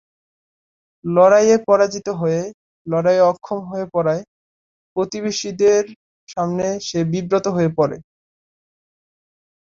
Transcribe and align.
লড়াইয়ে 1.05 1.55
পরাজিত 1.67 2.07
হয়ে 2.19 2.41
লড়াইয়ে 2.87 3.27
অক্ষম 3.31 3.59
হয়ে 3.71 3.85
পড়ায় 3.93 4.23
প্রতিবেশীদের 4.95 5.83
সামনে 6.29 6.67
সে 6.87 6.99
বিব্রত 7.11 7.45
হয়ে 7.55 7.69
পড়ে। 7.77 7.97